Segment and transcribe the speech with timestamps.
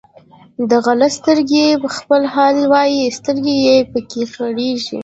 [0.69, 4.97] د غله سترګې په خپله حال وایي، سترګې یې پکې غړېږي.